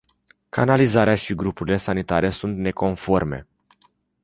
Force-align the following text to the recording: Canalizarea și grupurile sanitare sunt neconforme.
Canalizarea 0.49 1.15
și 1.15 1.35
grupurile 1.35 1.77
sanitare 1.77 2.29
sunt 2.29 2.57
neconforme. 2.57 3.47